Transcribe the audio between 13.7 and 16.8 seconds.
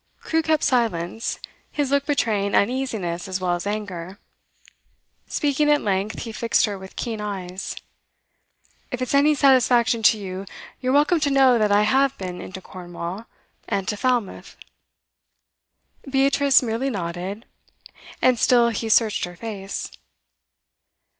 to Falmouth.' Beatrice